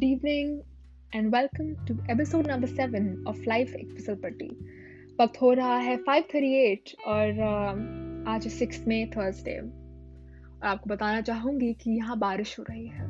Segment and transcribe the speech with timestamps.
[0.00, 0.62] Good evening
[1.12, 4.14] and welcome to episode number 7 of Life एक फिसल
[5.20, 11.72] वक्त हो रहा है 5:38 और uh, आज सिक्स मई थर्सडे और आपको बताना चाहूँगी
[11.72, 13.06] कि यहाँ बारिश हो रही है।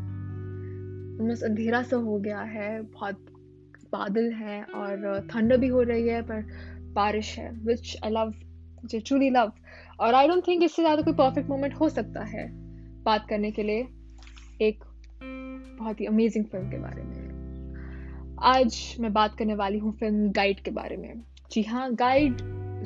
[1.19, 3.27] बस अंधेरा सा हो गया है बहुत
[3.93, 6.43] बादल है और ठंड भी हो रही है पर
[6.93, 8.35] बारिश है which I love
[8.95, 9.53] truly love
[10.01, 12.51] और आई डोंट थिंक इससे ज़्यादा कोई परफेक्ट मोमेंट हो सकता है।
[13.03, 13.87] बात करने के लिए
[14.63, 14.85] एक
[15.81, 17.29] बहुत ही अमेजिंग फ़िल्म के बारे में।
[18.47, 21.23] आज मैं बात करने वाली हूँ फ़िल्म गाइड के बारे में।
[21.53, 22.37] जी हाँ गाइड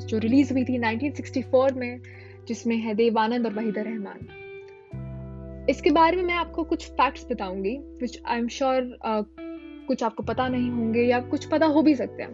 [0.01, 1.99] जो रिलीज़ हुई थी 1964 में,
[2.47, 4.19] जिसमें है देवानंद और वहीदा रहमान।
[5.69, 8.97] इसके बारे में मैं आपको कुछ फैक्ट्स बताऊँगी विच आई एम श्योर
[9.87, 12.33] कुछ आपको पता नहीं होंगे या कुछ पता हो भी सकते हैं।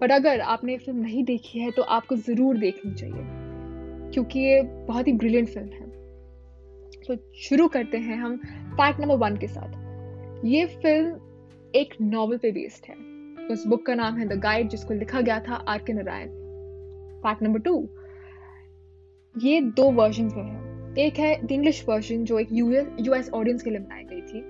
[0.00, 3.24] बट अगर आपने फ़िल्म नहीं देखी है तो आपको ज़रूर देखनी चाहिए,
[4.12, 5.88] क्योंकि ये बहुत ही ब्रिलियंट फ़िल्म है।
[7.02, 9.78] तो शुरू करते हैं हम फैक्ट नंबर वन के साथ।
[10.44, 12.94] ये फ़िल्म एक नॉवल पे बेस्ड है।
[13.46, 16.28] उस बुक का नाम है द गाइड जिसको लिखा गया था आर के नारायण
[17.22, 17.74] फैक्ट नंबर टू
[19.34, 23.62] ये दो वर्जन में है। एक है द इंग्लिश वर्जन जो एक यूएस यूएस ऑडियंस
[23.62, 24.40] के लिए बनाई गई थी,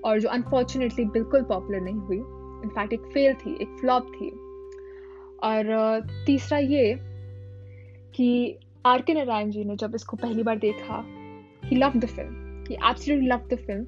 [0.00, 4.30] और जो अनफॉर्चुनेटली बिल्कुल पॉपुलर नहीं हुई। इनफैक्ट एक फेल थी, एक फ्लॉप थी।
[5.42, 6.94] और तीसरा ये
[8.14, 11.04] कि आर के नारायण जी ने जब इसको पहली बार देखा
[11.64, 13.86] ही लव द फ़िल्म ही एब्सोल्युटली लव द फ़िल्म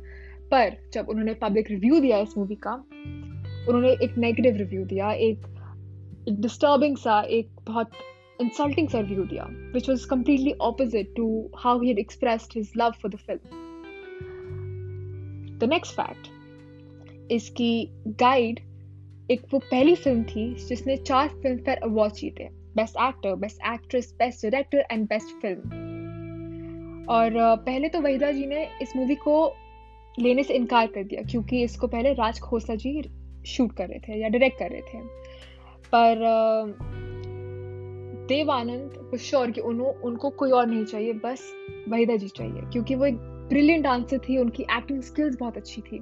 [0.54, 2.72] पर जब उन्होंने पब्लिक रिव्यू दिया इस मूवी का,
[3.68, 5.46] उन्होंने एक नेगेटिव रिव्यू दिया, एक
[6.28, 7.90] एक डिस्टर्बिंग सा, एक बहुत
[8.40, 13.10] इंसल्टिंग सा रिव्यू दिया which was completely opposite to how he expressed his love for
[13.10, 13.60] the film
[15.58, 17.72] the next fact इसकी
[18.20, 18.60] गाइड
[19.30, 24.14] एक वो पहली फ़िल्म थी जिसने चार फ़िल्म फेयर अवार्ड जीते best actor best actress
[24.18, 25.80] best director and best film
[27.10, 29.34] और पहले तो वहीदा जी ने इस मूवी को
[30.18, 33.02] लेने से इनकार कर दिया, क्योंकि इसको पहले राज खोसला जी
[33.46, 34.98] शूट कर रहे थे या डायरेक्ट कर रहे थे।
[35.94, 36.16] पर
[38.28, 41.52] देव आनंद श्योर कि उन्हों, उनको कोई और नहीं चाहिए, बस
[41.88, 43.16] वहीदा जी चाहिए, क्योंकि वो एक
[43.48, 45.98] ब्रिलियंट डांसर थी, उनकी एक्टिंग स्किल्स बहुत अच्छी थी।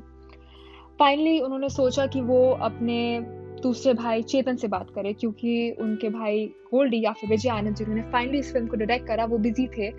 [0.98, 3.20] फाइनली उन्होंने सोचा कि वो अपने
[3.62, 8.02] दूसरे भाई चेतन से बात करें, क्योंकि उनके भाई गोल्डी या फिर विजय आनंद, जिन्होंने
[8.02, 9.90] फाइनली इस फ़िल्म को डायरेक्ट करा, वो बिज़ी थे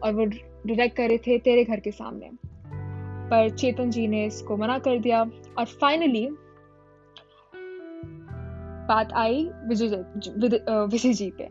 [0.00, 2.30] और वो डायरेक्ट कर रहे थे तेरे घर के सामने।
[3.30, 6.28] पर चेतन जी ने इसको मना कर दिया। और फाइनली
[8.88, 11.48] बात आई विजय जी पे।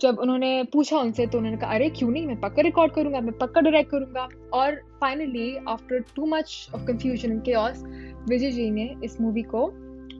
[0.00, 2.26] जब उन्होंने पूछा उनसे तो उन्होंने कहा, अरे, क्यों नहीं?
[2.26, 7.38] मैं पक्का रिकॉर्ड करूँगा, मैं पक्का डायरेक्ट करूँगा। और finally after too much of confusion
[7.38, 7.84] chaos
[8.28, 9.72] Vijay ji ने इस मूवी को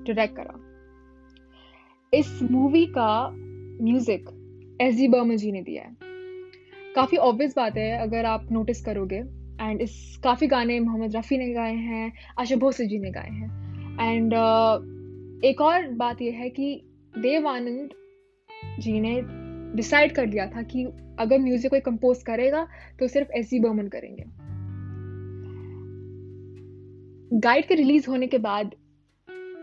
[0.05, 0.61] डायरेक्ट करा।
[2.15, 3.31] इस मूवी का
[3.83, 4.31] म्यूज़िक
[4.81, 5.97] एस जी बर्मा जी ने दिया है।
[6.95, 11.53] काफ़ी ऑब्वियस बात है, अगर आप नोटिस करोगे। एंड इस काफ़ी गाने मोहम्मद रफ़ी ने
[11.53, 13.48] गाए हैं आशा भोसले जी ने गाए हैं।
[14.00, 16.82] एंड uh, एक और बात यह है कि
[17.19, 17.91] देव आनंद
[18.81, 19.20] जी ने
[19.76, 20.84] डिसाइड कर लिया था कि
[21.19, 22.66] अगर म्यूज़िक कोई कंपोज करेगा
[22.99, 24.25] तो सिर्फ़ एस जी बर्मन करेंगे।
[27.38, 28.75] गाइड के रिलीज़ होने के बाद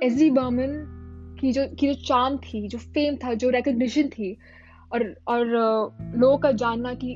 [0.03, 0.93] एस जी बर्मन
[1.41, 4.37] की जो की जो चाम थी जो फेम था जो रिकग्निशन थी
[4.93, 7.15] और और uh, लोगों का जानना कि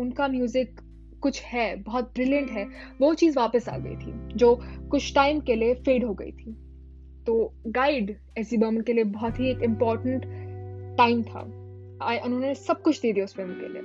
[0.00, 0.80] उनका म्यूज़िक
[1.22, 2.66] कुछ है, बहुत ब्रिलियंट है,
[3.00, 4.60] वो चीज़ वापस आ गई थी, जो
[4.90, 6.56] कुछ टाइम के लिए फेड हो गई थी।
[7.26, 10.22] तो गाइड एसी बर्मन के लिए बहुत ही एक इंपॉर्टेंट
[10.98, 11.40] टाइम था।
[12.24, 13.82] उन्होंने सब कुछ दे दिया उस फ़िल्म के लिए।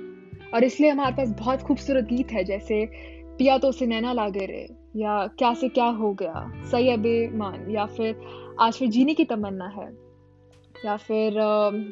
[0.54, 2.86] और इसलिए हमारे पास बहुत खूबसूरत गीत है, जैसे,
[3.38, 7.70] पिया तो से नैना लागे रे या, क्या से क्या हो गया सही अबे मान
[7.70, 8.20] या फिर,
[8.60, 9.88] आज फिर जीने की तमन्ना है
[10.84, 11.32] या फिर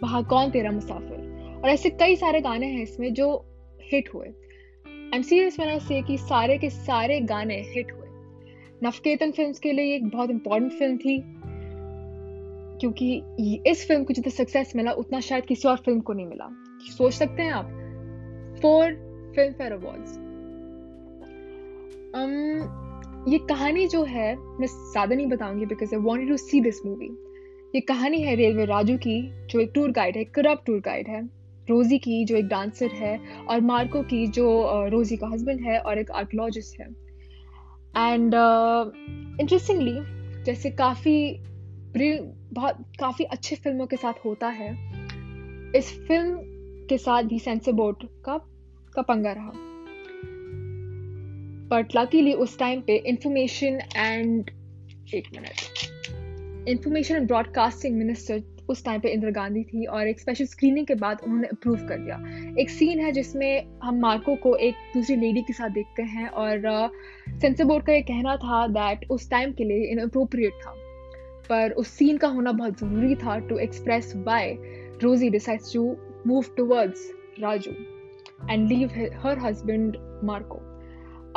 [0.02, 3.44] वहाँ कौन तेरा मुसाफिर और ऐसे कई सारे गाने हैं इसमें जो
[3.92, 4.26] हिट हुए।
[5.14, 8.06] एम सीरियस मैंने से कि सारे के सारे गाने हिट हुए।
[8.84, 11.18] नफकेतन फिल्म्स के लिए एक बहुत इंपॉर्टेंट फ़िल्म थी,
[12.80, 16.48] क्योंकि इस फ़िल्म को जितना सक्सेस मिला, उतना शायद किसी और फ़िल्म को नहीं मिला।
[16.88, 17.68] सोच सकते हैं आप?
[18.62, 18.92] फोर
[19.36, 20.18] फ़िल्म फेयर अवार्ड्स
[23.28, 27.06] ये कहानी जो है, मैं ज़्यादा नहीं बताऊँगी because I want to see this movie
[27.74, 31.22] ये कहानी है रेलवे राजू की, जो एक टूर गाइड है करप्ट टूर गाइड है।
[31.70, 33.18] रोजी की जो एक डांसर है
[33.50, 34.46] और मार्को की जो
[34.88, 36.86] रोजी का हस्बैंड है और एक आर्कोलॉजिस्ट है।
[37.96, 38.34] एंड
[39.40, 41.40] इंटरेस्टिंगली uh, जैसे काफ़ी
[42.52, 44.70] बहुत काफ़ी अच्छे फ़िल्मों के साथ होता है
[45.76, 46.38] इस फ़िल्म
[46.88, 48.38] के साथ भी सेंसर बोर्ड का
[48.94, 49.52] का पंगा रहा।
[51.70, 54.50] बट लकीली उस टाइम पे इंफॉर्मेशन एंड
[55.14, 60.44] एक minute information and broadcasting minister उस टाइम पे इंदिरा गांधी थी और एक स्पेशल
[60.44, 62.16] स्क्रीनिंग के बाद उन्होंने अप्रूव कर दिया।
[62.60, 66.90] एक सीन है जिसमें हम मार्को को एक दूसरी लेडी के साथ देखते हैं और
[67.40, 70.74] सेंसर बोर्ड का ये कहना था दैट उस टाइम के लिए इनअप्रोप्रिएट था।
[71.48, 74.52] पर उस सीन का होना बहुत ज़रूरी था to express why
[75.02, 75.96] Rosie decides to
[76.26, 77.70] move towards Raju
[78.50, 80.56] and leave her husband Marco.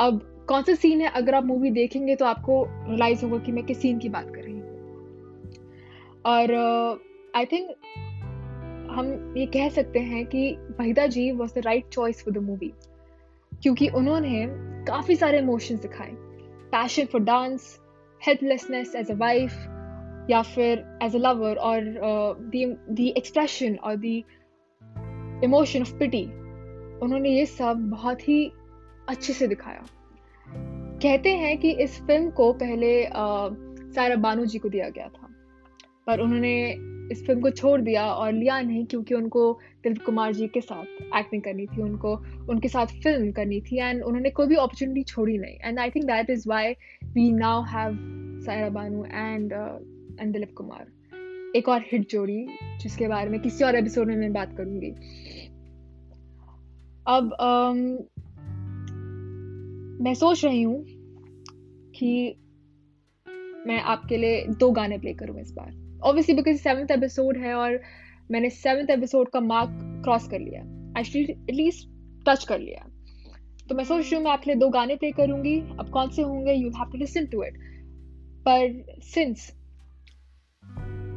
[0.00, 1.08] अब कौन सा सीन है?
[1.10, 4.42] अगर आप मूवी देखेंगे तो आपको रियलाइज़ होगा कि मैं किस सीन की बात कर
[4.42, 4.66] रही हूँ।
[6.26, 6.52] और
[7.36, 7.70] आई थिंक
[8.90, 12.72] हम ये कह सकते हैं कि Waheeda ji was the right choice for the movie
[13.62, 14.46] क्योंकि उन्होंने
[14.84, 16.10] काफ़ी सारे इमोशंस दिखाए।
[16.72, 17.80] Passion for dance
[18.26, 19.52] helplessness as a wife
[20.30, 21.80] या फिर एज अ लवर और
[22.90, 24.04] द एक्सप्रेशन और द
[25.44, 26.24] इमोशन ऑफ़ पिटी
[26.98, 28.52] उन्होंने ये सब बहुत ही
[29.08, 29.86] अच्छे से दिखाया।
[31.02, 33.56] कहते हैं कि इस फ़िल्म को पहले uh,
[33.94, 35.28] सारा बानू जी को दिया गया था
[36.06, 36.76] पर उन्होंने
[37.12, 39.52] इस फ़िल्म को छोड़ दिया और लिया नहीं क्योंकि उनको
[39.82, 42.14] दिलीप कुमार जी के साथ एक्टिंग करनी थी उनको
[42.50, 45.58] उनके साथ फ़िल्म करनी थी एंड उन्होंने कोई भी अपॉर्चुनिटी छोड़ी नहीं.
[45.64, 46.72] And I think that is why
[47.04, 47.96] we now have
[48.46, 49.52] Saira Banu and
[50.20, 50.86] and Dilip Kumar.
[51.56, 52.46] एक और हिट जोड़ी
[52.82, 54.90] जिसके बारे में किसी और एपिसोड में मैं बात करूँगी.
[57.08, 57.78] अब um,
[60.04, 60.84] मैं सोच रही हूँ
[61.94, 62.36] कि
[63.66, 65.87] मैं आपके लिए दो गाने प्ले करूँ इस बार.
[66.02, 67.80] ऑब्वियसली बिकॉज़ सेवन्थ एपिसोड है और
[68.30, 69.70] मैंने सेवन्थ एपिसोड का मार्क
[70.04, 70.60] क्रॉस कर लिया।
[71.00, 71.88] एक्चुअली एटलीस्ट
[72.28, 72.86] टच कर लिया।
[73.68, 76.22] तो मैं सोच रही हूँ मैं आपके लिए दो गाने प्ले करूँगी। अब कौन से
[76.22, 76.52] होंगे?
[76.52, 77.58] You have to listen to it
[78.48, 79.52] पर सिंस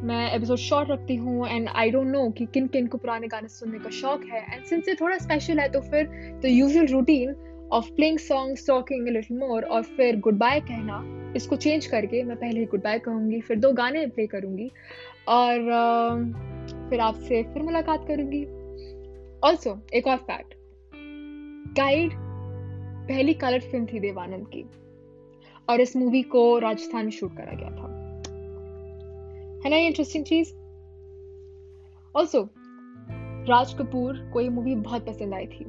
[0.03, 3.47] मैं एपिसोड शॉर्ट रखती हूँ एंड आई डोंट नो कि किन किन को पुराने गाने
[3.47, 6.07] सुनने का शौक है। एंड सिंस ये थोड़ा स्पेशल है तो फिर
[6.43, 7.35] the usual routine
[7.73, 12.37] of playing songs talking little more और फिर गुड बाय कहना। इसको चेंज करके मैं
[12.37, 14.71] पहले गुड बाय कहूँगी, फिर दो गाने प्ले करूँगी
[15.27, 15.57] और
[16.89, 18.43] फिर आपसे फिर मुलाकात करूँगी।
[19.43, 20.53] ऑल्सो एक और फैक्ट
[21.77, 22.11] गाइड
[23.07, 24.63] पहली कलर फ़िल्म थी देवानंद की
[25.69, 27.89] और इस मूवी को राजस्थान में शूट करा गया था।
[29.63, 30.53] है ना ये इंटरेस्टिंग चीज़?
[32.15, 32.49] ऑल्सो
[33.49, 35.65] राज कपूर को ये मूवी बहुत पसंद आई थी।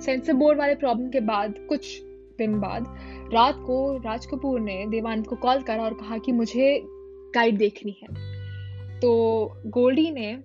[0.00, 2.02] सेंसर बोर्ड वाले प्रॉब्लम के बाद कुछ
[2.38, 2.86] दिन बाद
[3.32, 6.80] रात को राज कपूर ने देवानंद को कॉल करा और कहा कि मुझे
[7.34, 8.08] गाइड देखनी है।
[9.00, 10.36] तो गोल्डी ने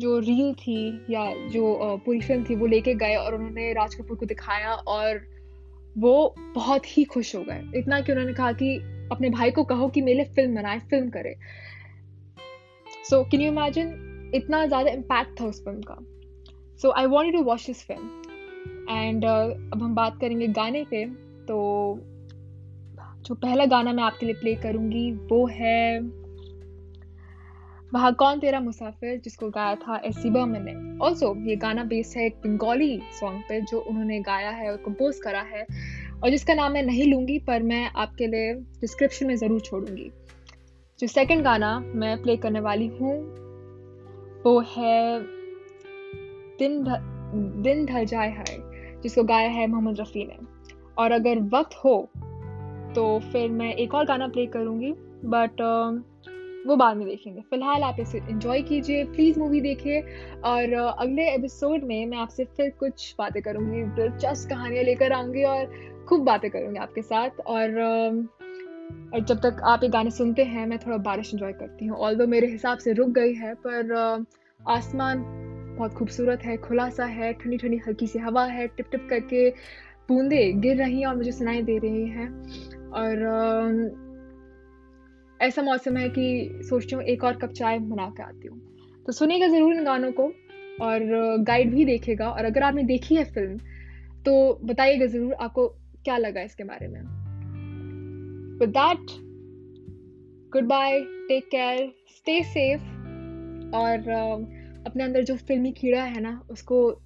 [0.00, 0.80] जो रील थी
[1.10, 5.20] या जो पूरी फ़िल्म थी वो लेके गए और उन्होंने राज कपूर को दिखाया और
[5.98, 8.76] वो बहुत ही खुश हो गए। इतना कि उन्होंने कहा कि
[9.12, 11.34] अपने भाई को कहो कि मेरे फ़िल्म बनाए फ़िल्म करे।
[13.10, 15.96] सो कैन यू इमेजिन इतना ज़्यादा इम्पैक्ट था उस फ़िल्म का।
[16.82, 18.22] So I want to watch this film
[18.90, 21.04] and uh, अब हम बात करेंगे गाने पे
[21.48, 21.56] तो
[23.22, 26.00] जो पहला गाना मैं आपके लिए प्ले करूँगी वो है
[27.94, 32.26] वहाँ कौन तेरा मुसाफिर जिसको गाया था एसी बर्मन ने ऑल्सो ये गाना बेस है
[32.26, 35.66] एक बंगाली सॉन्ग पे जो उन्होंने गाया है और कंपोज करा है।
[36.22, 40.10] और जिसका नाम मैं नहीं लूँगी पर मैं आपके लिए डिस्क्रिप्शन में ज़रूर छोड़ूँगी।
[40.98, 43.14] जो सेकंड गाना मैं प्ले करने वाली हूँ
[44.44, 45.20] वो है
[46.58, 46.84] दिन
[47.62, 48.65] दिन ढल जाए है
[49.02, 50.38] जिसको गाया है मोहम्मद रफ़ी ने।
[50.98, 51.96] और अगर वक्त हो
[52.94, 54.92] तो फिर मैं एक और गाना प्ले करूँगी
[55.24, 55.60] बट
[56.66, 60.00] वो बाद में देखेंगे। फ़िलहाल आप इसे इंजॉय कीजिए प्लीज़ मूवी देखिए।
[60.44, 65.70] और अगले एपिसोड में मैं आपसे फिर कुछ बातें करूँगी, दिलचस्प कहानियाँ लेकर आऊँगी और
[66.08, 67.78] खूब बातें करूँगी आपके साथ। और
[69.14, 72.26] और जब तक आप ये गाने सुनते हैं, मैं थोड़ा बारिश इंजॉय करती हूँ। ऑल
[72.26, 74.24] मेरे हिसाब से रुक गई है, पर
[74.60, 75.24] आसमान
[75.76, 79.48] बहुत खूबसूरत है खुला सा है ठंडी ठंडी हल्की सी हवा है टिप टिप करके
[80.08, 82.28] बूंदे गिर रही हैं और मुझे सुनाई दे रही हैं।
[82.92, 83.24] और
[85.40, 88.58] ऐसा मौसम है कि सोचती हूँ एक और कप चाय बना के आती हूँ।
[89.06, 90.32] तो सुनेगा ज़रूर इन गानों को
[90.82, 91.00] और
[91.42, 93.58] गाइड भी देखेगा और अगर आपने देखी है फ़िल्म
[94.24, 94.32] तो
[94.64, 95.66] बताइएगा ज़रूर आपको
[96.04, 97.00] क्या लगा इसके बारे में।
[98.60, 99.06] With that
[100.68, 102.82] goodbye take care stay safe
[103.76, 104.55] और uh,
[104.86, 107.02] अपने अंदर जो फिल्मी कीड़ा है ना, उसको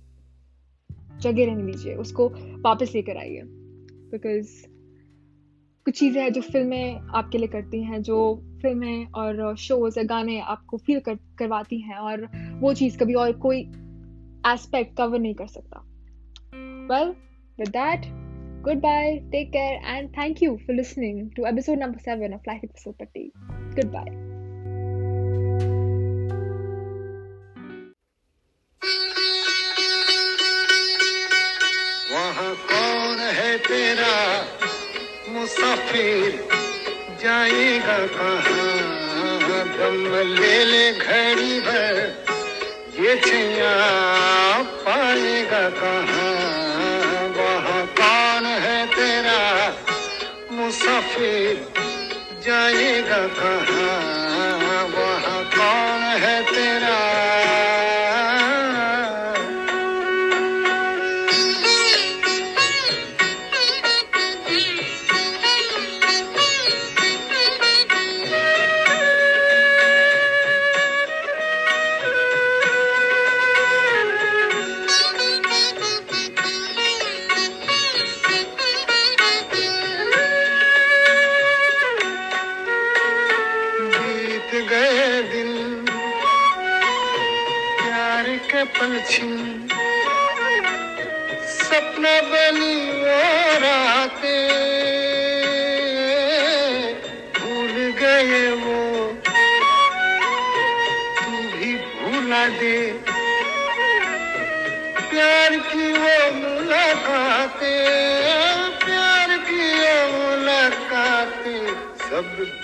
[1.21, 2.29] जगह रहने दीजिए, उसको
[2.63, 3.43] वापस लेकर आइए।
[4.13, 4.67] बिकॉज़
[5.85, 10.41] कुछ चीज़ें हैं जो फ़िल्में आपके लिए करती हैं, जो फ़िल्में और शोज़ या गाने
[10.41, 12.29] आपको फील कर, करवाती हैं, और
[12.61, 13.61] वो चीज़ कभी और कोई
[14.47, 15.85] एस्पेक्ट कवर नहीं कर सकता।
[16.95, 17.09] Well
[17.59, 18.07] with that
[18.77, 22.95] goodbye take care and thank you for listening to episode number seven of life episode
[22.95, 24.30] पट्टी गुड बाय
[33.71, 34.15] तेरा
[35.31, 36.31] मुसाफिर
[37.23, 38.99] जाएगा कहाँ?
[39.77, 39.99] दम
[40.39, 41.99] ले ले घड़ी भर,
[42.99, 43.75] ये छैया
[44.83, 46.33] पाएगा कहाँ?
[47.39, 49.41] वहाँ कौन है तेरा
[50.53, 51.67] मुसाफिर
[52.47, 54.20] जाएगा कहाँ?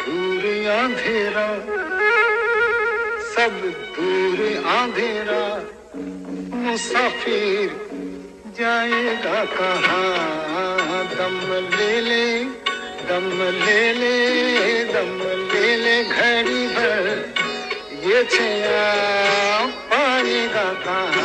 [0.07, 1.47] दूर अंधेरा,
[3.33, 3.55] सब
[3.97, 4.41] दूर
[4.73, 5.43] अंधेरा।
[6.57, 7.71] मुसाफिर
[8.59, 11.05] जाएगा कहाँ?
[11.17, 11.37] दम
[11.77, 12.27] ले ले,
[13.09, 13.27] दम
[13.65, 14.15] ले ले,
[14.85, 15.19] दम
[15.53, 17.35] ले ले घड़ी भर।
[18.07, 18.87] ये छया
[19.91, 21.16] पाएगा कहाँ?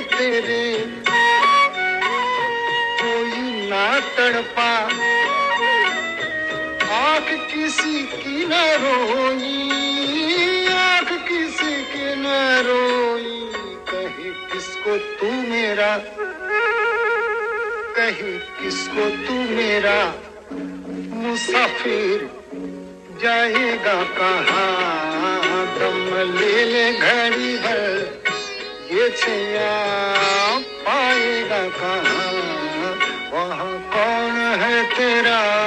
[0.00, 0.86] तेरे।
[3.02, 4.72] कोई ना तड़पा।
[6.94, 9.68] आँख किसी की न रोई,
[10.66, 12.24] आँख किसी की न
[12.66, 13.38] रोई।
[13.90, 15.98] कहे, किसको तू मेरा?
[17.96, 20.14] कहे, किसको तू मेरा?
[21.28, 22.30] मुसाफिर
[23.22, 25.38] जाएगा कहाँ?
[25.78, 27.87] दम ले ले घड़ी भर
[29.10, 29.70] छैया
[30.86, 32.28] पाएगा कहाँ?
[33.32, 35.57] वहाँ कौन है तेरा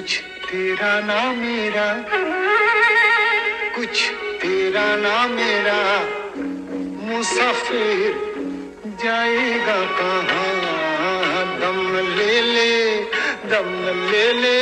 [0.00, 1.86] कुछ तेरा ना मेरा,
[3.76, 4.10] कुछ
[4.42, 5.80] तेरा ना मेरा,
[7.04, 8.14] मुसाफिर
[9.04, 10.54] जाएगा कहाँ?
[11.60, 11.80] दम
[12.16, 12.96] ले ले,
[13.52, 13.68] दम
[14.10, 14.58] ले ले,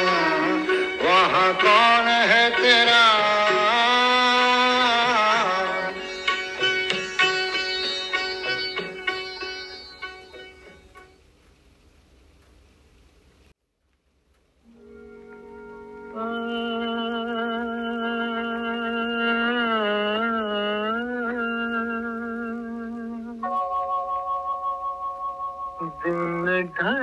[1.03, 2.49] वहाँ कौन है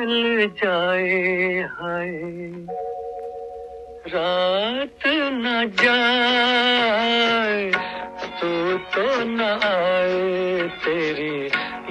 [0.02, 2.10] ढल जाए हाय।
[4.14, 7.70] रात न जाए,
[8.40, 11.46] तू तो न आए, तेरी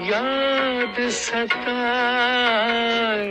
[0.09, 3.27] याद सताए।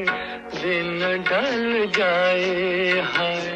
[0.63, 3.47] दिन ढल जाए हाय,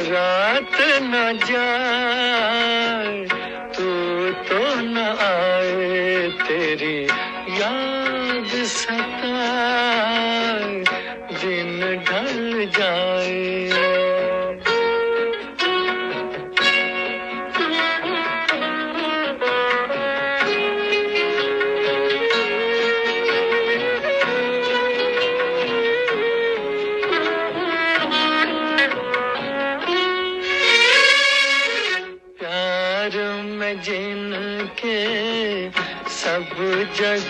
[0.00, 3.24] रात न जाए,
[3.76, 3.90] तू
[4.48, 6.97] तो न आए, तेरी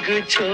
[0.09, 0.45] লাগছো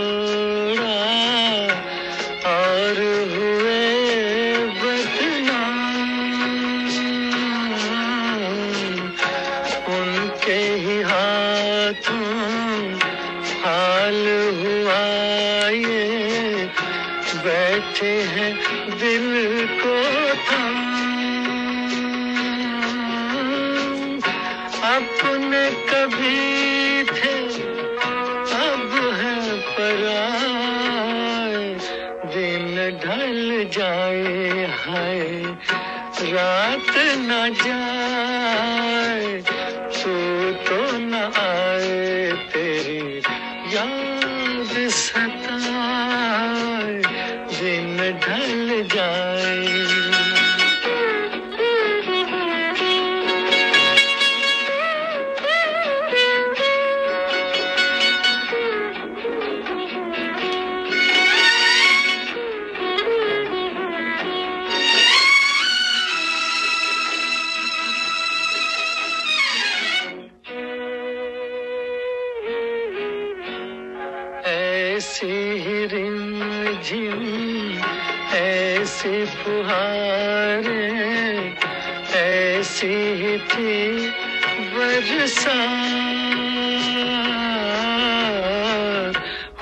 [74.95, 76.41] ऐसे ही रिम
[76.83, 77.23] झिम
[78.35, 80.87] ऐसे फुहारे,
[82.19, 84.11] ऐसी ही थी
[84.75, 85.55] बरसा।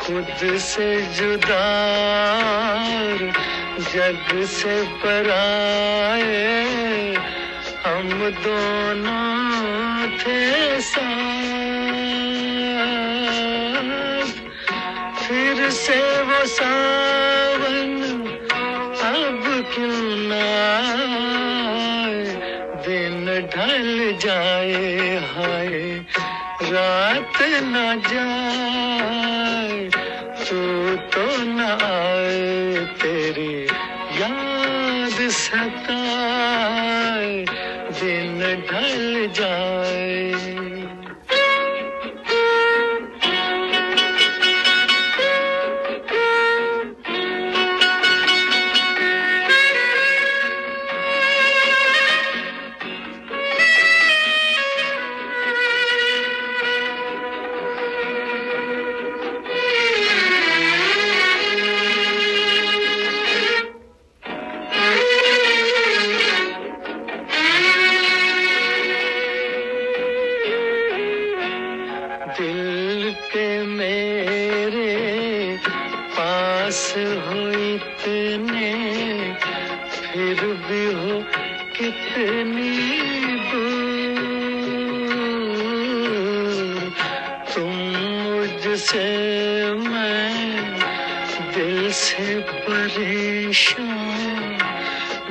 [0.00, 3.32] खुद से जुदार,
[3.94, 7.14] जग से पराए,
[7.86, 11.61] हम दोनों थे सा
[15.70, 17.90] से वो सावन
[19.02, 19.42] अब
[19.74, 20.46] क्यों ना
[22.86, 25.70] दिन ढल जाए, हाय,
[26.72, 29.88] रात ना जाए,
[30.44, 30.60] तू
[31.14, 32.71] तो ना आए।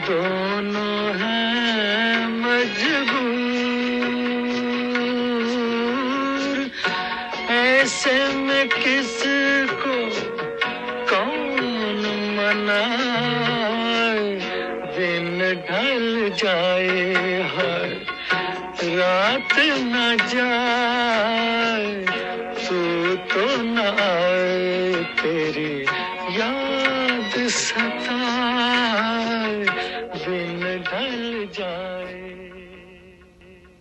[0.10, 3.12] दोनों हैं मजबूर।
[7.52, 9.21] ऐसे में किस